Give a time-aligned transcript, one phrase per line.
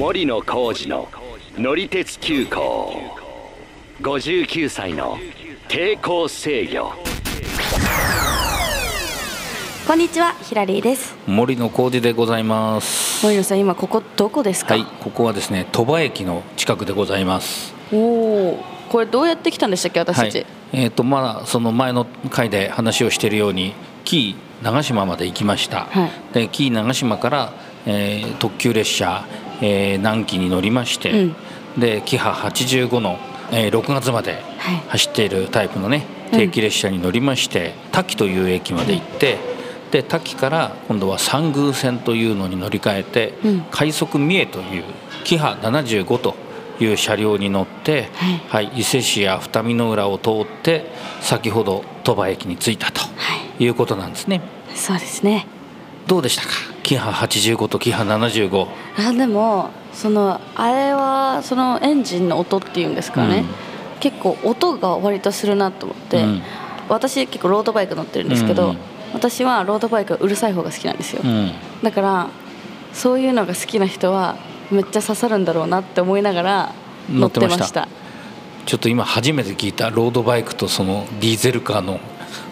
[0.00, 1.08] 森野浩二の
[1.58, 2.94] 乗り鉄急行。
[4.00, 5.18] 59歳の
[5.68, 6.94] 抵抗制御。
[9.86, 11.14] こんにちはヒラリーです。
[11.26, 13.22] 森野浩二でございます。
[13.26, 14.72] 森野さん今ここどこですか？
[14.72, 17.74] はいここはですね鳥羽駅の近くでございます。
[17.92, 23.74] おおこれどうやって来たんでしたっけ私たち、はい、えっ、ー、とまあその前の回で話をしているように
[24.04, 27.52] 紀伊長島まで行きました、はい、で紀伊長島から、
[27.84, 29.26] えー、特急列車、
[29.62, 31.36] えー、南紀に乗りまして、うん、
[31.78, 33.18] でキハ85の、
[33.52, 34.42] えー、6月まで
[34.88, 39.38] 走っているタイプのね、定期列車に乗りまして、滝という駅まで行って、
[39.90, 44.84] で滝から今度は三宮線というのに乗り換えて、うん、快速三重という
[45.24, 46.36] キハ75と
[46.78, 48.08] いう車両に乗って、
[48.48, 50.86] はい、はい、伊勢市や二見の浦を通って
[51.20, 53.00] 先ほど鳥羽駅に着いたと
[53.58, 53.66] い。
[53.66, 54.40] うことなんですね。
[54.68, 55.46] はい、そうですね。
[56.06, 56.69] どうでしたか？
[56.90, 58.66] キハ85とキハ75
[58.98, 63.44] あでもそのあれはそのエンジンの音っていうんですかね、
[63.94, 66.42] うん、結構音が割とするなと思って、うん、
[66.88, 68.78] 私結構ロードバイク乗ってるんですけど、うん
[69.12, 71.50] 私はロードバイクがうるさい方が好きなんですよ、うん、
[71.82, 72.30] だから
[72.92, 74.36] そういうのが好きな人は
[74.70, 76.74] めっちゃ刺さるんだろうなって思いながら
[77.10, 77.88] 乗ってました。
[78.66, 81.98] ちょっと今初めて聞いたロードバイクとそのディーゼルカーの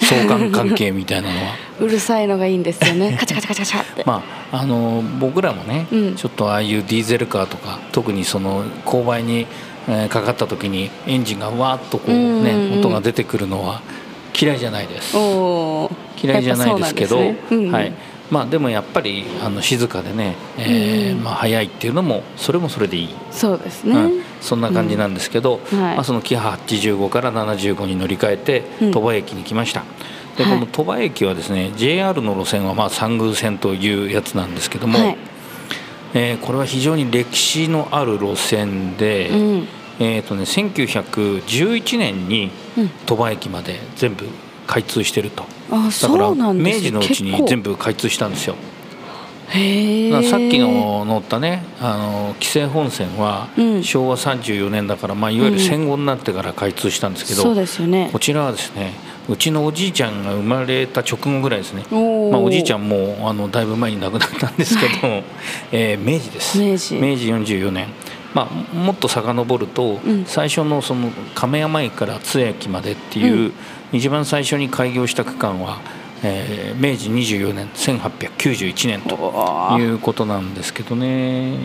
[0.00, 1.52] 相関関係みたいなのは？
[1.80, 3.16] うるさいのがいいんですよね。
[3.18, 4.04] カチャカチャカチャカチャって。
[4.06, 9.46] まああの僕らもね、うん、ちょっとああいうディーゼルカーとか特にその勾配に、
[9.88, 13.82] えー、かかった時にエンジンがわーっとこうね、うんうんうん、音が出てくるのは
[14.40, 15.16] 嫌いじゃないです。
[16.22, 17.38] 嫌いじゃないですけど、ね。
[17.50, 17.92] うん、はい。
[18.30, 23.14] まあ、でもやっぱりあの静かでね、えー、まあ、早いっていうのもそれもそれでいい。
[23.30, 25.80] そうですね、うん、そんな感じなんですけど、うん。
[25.80, 29.84] はい、まあ、そのキハ85から75に乗り換えて鳥羽駅に来ました、
[30.36, 35.18] でこの鳥羽駅はですね JR の路線はまあ三宮線というやつなんですけども、はい、
[36.14, 42.50] えー、これは非常に歴史のある路線で、うん、えーとね、1911年に
[43.06, 44.26] 鳥羽駅まで全部
[44.66, 45.44] 開通してると。
[45.70, 48.54] だから明治のうちに全部開通したんですよ
[49.48, 53.48] さっきの乗ったねあの紀勢本線は
[53.82, 58.92] 昭和34年だから、まあ、いわゆる戦後になってから開通したんですけど、うんね、こちらはですね
[59.28, 61.84] うちのおじいちゃんが生まれた直後ぐらいですね。
[61.90, 65.24] お,、まあ、おじいちゃんもあのだいぶ前に亡くなったんですけど、はい、
[65.72, 66.58] えー、明治です。
[66.58, 66.94] 明治。
[66.94, 67.24] 明治
[67.54, 67.88] 44年。
[68.34, 73.52] まあ、もっと遡ると、うん、最初のその亀山駅から津駅までっていう、うん、
[73.94, 75.80] 一番最初に開業した区間は、
[76.22, 81.58] えー、明治24年1891年ということなんですけどね。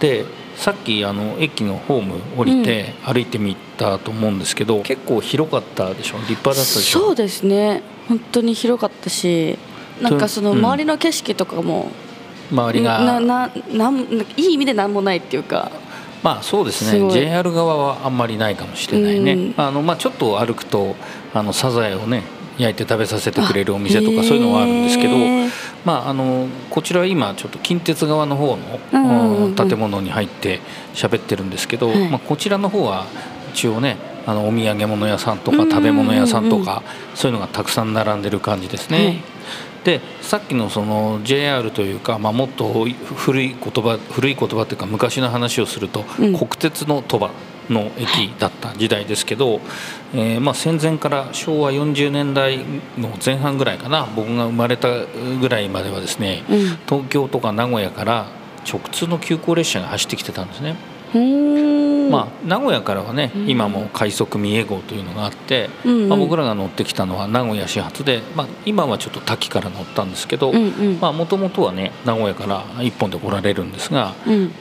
[0.00, 0.24] で
[0.56, 6.18] さっきあの駅のホーム降りて歩いてみたと思うんですけど、うん、結構広かったでしょ？
[6.18, 7.00] 立派だったでしょ？
[7.00, 7.82] そうですね。
[8.08, 9.58] 本当に広かったし
[10.00, 11.90] なんかその周りの景色とかも、
[12.50, 14.00] 周りがなななん
[14.36, 15.70] いい意味で何もないっていうか。
[16.22, 17.10] まあそうですね。
[17.10, 20.96] JR 側はあんまりないかもしれないね、うん、あのまあ、ちょっと歩くと
[21.34, 22.22] あのサザエをね
[22.58, 25.16] 焼いて食べさせてくれるお店とかそういうのはあるんですけど、
[25.84, 28.56] まあ、あのこちらは今ちょっと近鉄側の方
[28.92, 30.60] の建物に入って
[30.94, 33.06] 喋ってるんですけど、まあ、こちらの方は
[33.52, 33.96] 一応ね
[34.26, 36.82] あのお土産物屋さんとか食べ物屋さんとか
[37.14, 38.98] そういうのがたくさん並んでる感じですね。
[38.98, 39.36] はい。
[39.84, 47.30] でさっきのその JR というか、まあ、もっと古い言葉古い言葉というか昔の話をすると、うん、国鉄の鳥羽
[47.70, 49.60] の駅だった時代ですけど、
[50.14, 52.58] えー、まあ戦前から昭和40年代
[52.98, 54.88] の前半ぐらいかな僕が生まれた
[55.40, 58.26] ぐらいまではですね、うん、東京とか名古屋から
[58.66, 60.76] 直通の急行列車が走ってきてたんですね。
[62.10, 74.14] まあ、名古屋からはね、今も快速三重号というのがあって、まあ、僕らが乗ってきたのは名古屋始発で、まあ、今はちょっと滝から乗ったんですけどもともとはね名古屋から1本で来られるんですが、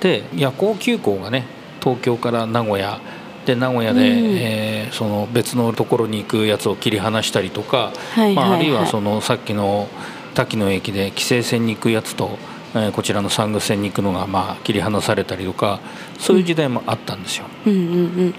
[0.00, 1.44] で夜行急行がね
[1.80, 3.00] 東京から名古屋。
[3.46, 7.94] で名古屋で、えー、その別のところに行くやつを切り離したりとか、
[8.34, 9.88] まあ、あるいはそのさっきの
[10.34, 12.36] 滝の駅で紀勢線に行くやつと
[12.74, 15.80] えー、こちらの三宮線に行くのがまあ切り離されたりとか
[16.18, 17.46] そういう時代もあったんですよ。
[17.66, 17.72] うん。
[17.72, 17.80] うんう
[18.26, 18.34] ん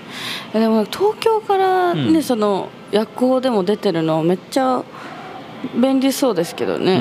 [0.54, 4.84] でも東京からね、うん、その夜行でも出てるのめっちゃ
[5.76, 6.98] 便利そうですけどね、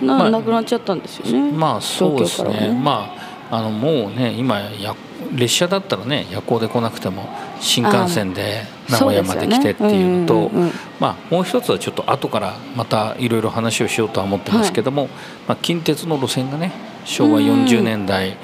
[0.00, 1.52] うん、なまあ、なくなっちゃったんですよね。
[1.52, 2.68] まあそうですね。
[2.72, 2.80] ね。
[2.82, 3.19] まあ
[3.50, 4.94] あのもうね今や
[5.32, 7.28] 列車だったらね夜行で来なくても
[7.60, 10.50] 新幹線で名古屋まで来てっていうと
[10.98, 15.10] まあもう一つはちょっと後からまたいろいろ話をしようとは思ってますけども、はい、
[15.48, 16.72] まあ、近鉄の路線がね
[17.04, 18.36] 昭和40年代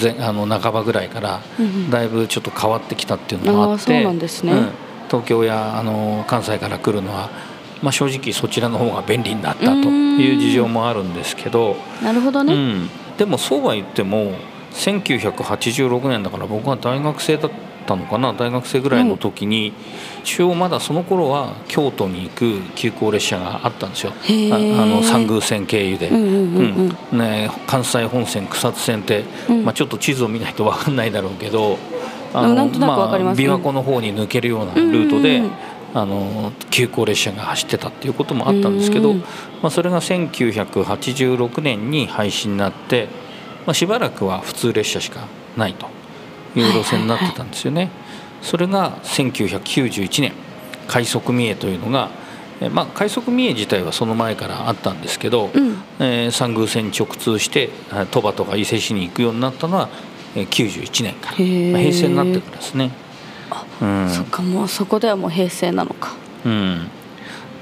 [0.00, 1.40] 前あの半ばぐらいから
[1.90, 7.30] だいぶちょっと変わってきたっていうのもあって、うん、東京やあの関西から来るのは
[7.82, 14.32] まあ、正直そちらの方が便利になったという事情もあるんですけどなるほどね、うん、でもそうは言っても
[14.72, 17.50] 1986年だから僕は大学生だっ
[17.86, 19.72] たのかな大学生ぐらいの時に、
[20.22, 24.12] 一応まだその頃は京都に行く急行列車があったんですよ。
[24.52, 29.24] ああの三宮線経由で、うんね、関西本線草津線って、
[29.64, 31.78] まあ、ちょっと地図を見ないと分かんないだろうけど
[32.34, 35.42] あのまあ、琵琶湖の方に抜けるようなルートで。
[36.00, 39.22] あの急行列車が走ってたっていうこともあったんですけど、ま
[39.64, 43.08] あ、それが1986年に廃止になって、
[43.66, 45.86] まあ、しばらくは普通列車しかないと
[46.54, 47.90] いう路線になってたんですよね。
[48.42, 50.32] それが1991年
[50.86, 52.10] 快速三重というのが、
[52.70, 57.70] まあ、快速三重自体はその前からあったんですけど、うん、えー、三宮線に直通して
[58.12, 59.88] 鳥羽とか伊勢市に行くようになったのは
[60.34, 63.07] 91年から、まあ、平成になってからですね。
[63.80, 66.14] あ、うん、そっかもうそこではもう平成なのか。
[66.44, 66.88] うん。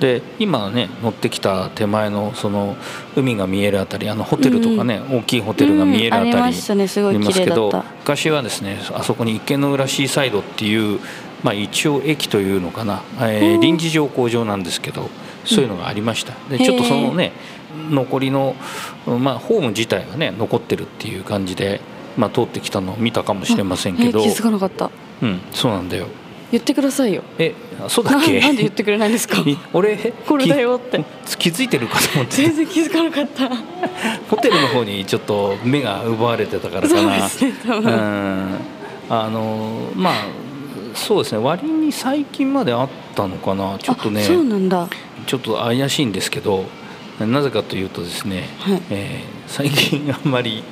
[0.00, 2.76] で今ね乗ってきた手前のその
[3.16, 11.00] 海が見えるあたりあのホテルとかね、うん、大きいホテルが見えるあたり、ありますけど昔はですねあそこに池の浦シーサイドっていう、
[11.42, 15.08] まあ、一応駅というのかな、えー、臨時乗降場なんですけど
[15.44, 16.34] そういうのがありました。
[16.50, 17.32] でちょっとそのね
[17.90, 18.54] 残りの、
[19.06, 21.80] まあ、ホーム自体はね残ってるっていう感じで、
[22.16, 24.22] まあ、通ってきたのを見たかもしれませんけど。
[24.22, 24.90] 気づかなかった。
[25.22, 26.06] うんそうなんだよ。
[26.52, 27.22] 言ってくださいよ。
[27.38, 27.54] え
[27.88, 28.40] そうだっけ？
[28.40, 29.42] なんで言ってくれないんですか？
[29.72, 29.96] 俺
[30.26, 31.04] これだよって。
[31.38, 32.36] 気づいてるかと思って。
[32.36, 33.50] 全然気づかなかった。
[34.30, 37.28] ホテルの方にちょっと目が奪われてたからかな。
[37.28, 37.92] そうですね多分。
[37.92, 38.58] うん。
[39.08, 40.14] あのまあ
[40.94, 41.42] そうですね。
[41.42, 43.76] 割に最近まであったのかな。
[43.78, 44.22] ちょっとね。
[44.22, 44.88] そうなんだ。
[45.26, 46.64] ちょっと怪しいんですけど
[47.18, 50.62] なぜかというとですね、はい、えー、最近あんまり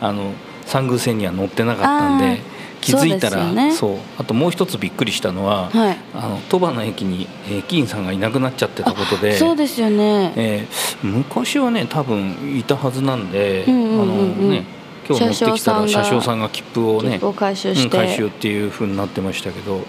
[0.00, 0.32] あの
[0.66, 2.40] 三宮線には乗ってなかったんで
[2.84, 14.06] 気づいたらそう、ね、あともう一つびっくりしたのは、はい、あの鳥羽の駅に駅員さんがいなくなっちゃってたことでそうですよね、えー、昔はね多分いたはずなんで、あの
[14.50, 14.66] ね
[15.08, 19.80] 今日乗ってきたら車掌さんが切符をね回収して、うん、回収っていうふうになってましたけど、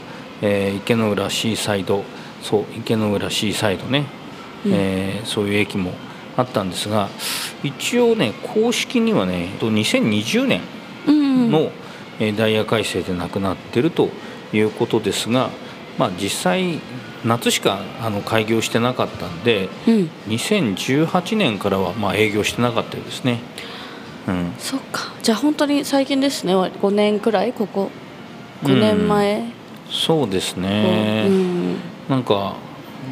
[0.41, 2.03] えー、池の浦シーサイド
[2.41, 4.05] そう池の浦シーサイドね、
[4.65, 5.91] うん、えー、そういう駅も
[6.37, 7.09] あったんですが
[7.63, 10.61] 一応ね公式にはね2020年
[11.51, 11.71] の、
[12.37, 14.09] ダイヤ改正でなくなってると
[14.53, 15.49] いうことですが、
[15.97, 16.79] まあ、実際
[17.23, 23.39] 夏しかあの開業してなかったんで、うん、2018年からはまあ営業してなかったですね、
[24.27, 25.11] うん、そっか。
[25.23, 26.55] じゃあ本当に最近ですね。
[26.55, 27.53] 5年くらい？
[27.53, 27.89] ここ
[28.63, 29.51] ？5年前、うん、
[29.91, 31.77] そうですね、うん、
[32.07, 32.55] なんか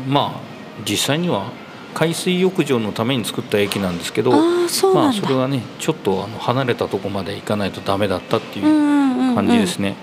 [0.08, 0.42] まあ
[0.88, 1.52] 実際には
[1.94, 9.95] 海水浴場のために作った駅なんですけどまあ、それはねちょっとあの離れたとこまで行かないとダメだったっていう感じですね。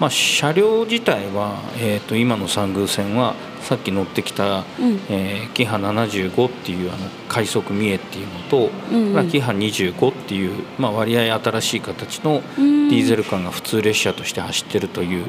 [0.00, 15.26] まあ、車両自体は、えー、と今の三宮線はさっき乗ってきた、うん、えー、キハ75っていうあの快速三重っていうのと、うんうん、キハ25っていう、まあ、割合新しい形のディーゼルカーが普通列車として走ってるという、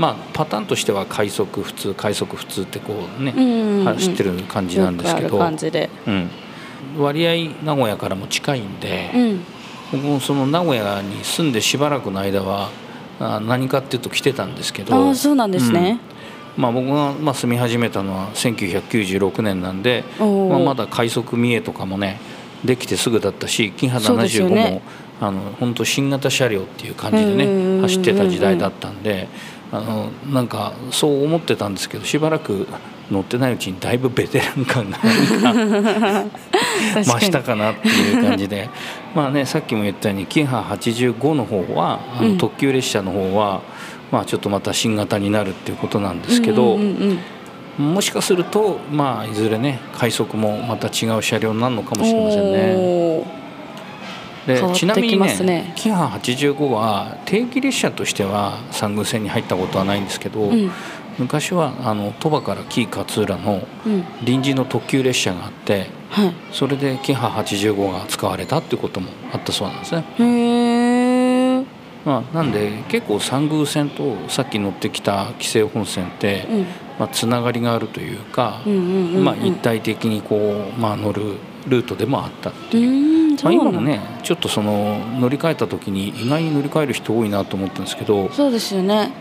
[0.00, 3.78] まあ、パターンとしては快速普通快速普通ってこうね、うん。
[3.80, 5.90] うん、走ってる感じなんですけど、感じで。
[6.06, 6.30] うん、
[6.96, 9.44] 割合名古屋からも近いんで、うん、
[9.92, 12.70] 僕もその名古屋に住んでしばらくの間は
[13.42, 15.10] 何かっていうと来てたんですけど。
[15.10, 16.00] あそうなんですね、
[16.56, 22.18] うん、まあ、僕がまあ住み始めたのは1996年なんで、まあ、まだ快速三重とかもね
[22.64, 24.80] できてすぐだったし金波75も、ね、
[25.20, 29.28] あの本当新型車両っていう感じでね走ってた時代だったんで。
[29.72, 32.66] あのなんかそう思ってたんですけどしばらく
[33.10, 34.98] 乗ってないうちにだいぶベテラン感が
[37.02, 38.68] 増したかなっていう感じで。
[39.14, 43.60] まあねさっきも言ったようにキハ85の方はあの特急列車の方は、うん、
[44.12, 47.18] まあちょっとまた新型になるっていうことなんですけど、うんうん
[47.80, 53.39] うん、もしかするとまあいずれね快速もまた違う車両になるのかもしれませんね。
[54.54, 60.70] でちなみにねねキハ85は定期列車としては三宮線に入ったことはないんですけど、うん、
[61.18, 63.62] 昔はあの鳥羽から紀伊勝浦の
[64.22, 65.86] 臨時の特急列車があって、
[66.18, 70.04] うん、それでキハ85が使われたっていうこともあったそうなんですね。
[70.18, 71.64] へ
[72.04, 76.60] まあ、なんで結構三宮線とさっき乗ってきた紀勢本線って、うん、
[76.98, 83.19] まあ、つながりがあるというか、まあ、一体的にこう、まあ、乗るルートでもあったっていう。
[83.42, 88.30] まあ、今もねちょっとその乗り換えた時に意外に乗り換える人多いなと思ったんですけど。
[88.32, 89.12] そうですよね。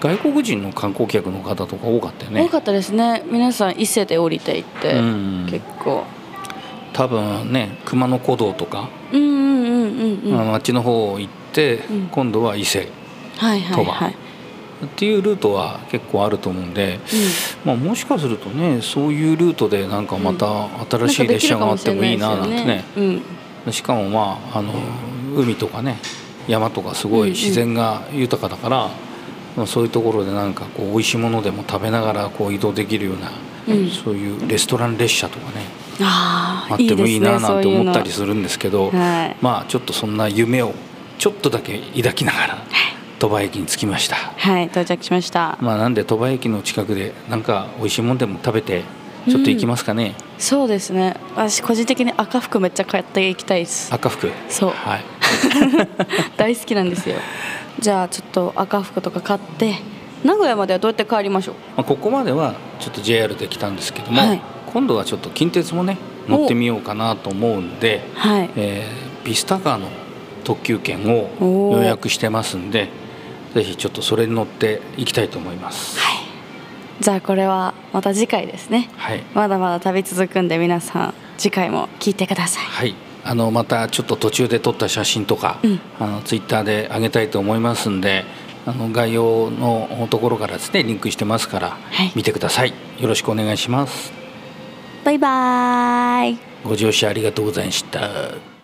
[0.00, 2.42] 外国人の観光客の方とか多かったよね。
[2.42, 3.24] 多かったですね。
[3.30, 6.04] 皆さん伊勢で降りていって、うん、結構。
[6.98, 12.88] 多分ね熊野古道とか、うんうんうんうん、あっちの方行って、うん、今度は伊勢、
[13.36, 14.14] はいはいはい、
[14.84, 17.00] っていうルートは結構あると思うんで、うん、
[17.66, 23.22] まあ、もしかするとねそういうルートでなんかまた新しい列車があってもいいななんてね、うん
[23.72, 24.72] しかもまああの
[25.36, 25.98] 海とかね
[26.46, 28.90] 山とかすごい自然が豊かだから、
[29.56, 33.30] まあ、そういうところでなんかこう美味しいものでも食べながらこう移動できるような、
[33.68, 33.90] うん。
[33.90, 35.66] そういうレストラン列車とかね
[36.00, 39.36] ああってもいいななんて思ったりすするんですけどはい。
[39.40, 40.72] まあちょっとそんな夢を
[41.18, 42.58] ちょっとだけ抱きながら
[43.18, 44.16] 鳥羽駅に着きました。
[44.16, 48.84] はい到着しました、まあ、なんで鳥羽駅の近くでなんか美味しいもんでも食べて
[49.28, 51.16] ちょっと行きますかね、そうですね。
[51.36, 53.92] 私個人的に赤服めっちゃ買っていきたいです。
[53.94, 54.70] 赤福そう。
[54.70, 55.04] はい。
[56.36, 57.16] 大好きなんですよ。
[57.80, 59.74] じゃあちょっと赤服とか買って
[60.24, 61.54] 名古屋まではどうやって帰りましょう？
[61.76, 64.40] まあ、ここまではちょっと JR で来たんですけども、はい。
[64.72, 65.96] 今度はちょっと近鉄もね
[66.28, 68.50] 乗ってみようかなと思うんで、はい。
[68.56, 69.88] えーピスタカーの
[70.44, 71.28] 特急券を
[71.76, 72.88] 予約してますんで
[73.54, 75.98] ぜひちょっとそれに乗っていきたいと思います。
[76.00, 76.27] はい
[77.00, 78.90] じゃあこれはまた次回ですね。
[78.96, 82.64] はい、まだまだ旅続くんで皆さん次回も聞いてください。
[82.64, 82.94] はい。
[83.24, 85.80] あのまたちょっと途中で撮った写真とか、うん。
[86.00, 88.24] あのツイッターで上げたいと思いますんで
[88.66, 92.12] あの概要のところからですねリンクしてますから、はい。
[92.14, 92.74] 見てください。
[92.98, 94.12] よろしくお願いします。
[95.04, 96.38] バイバーイ。
[96.64, 98.57] ご乗車ありがとうございました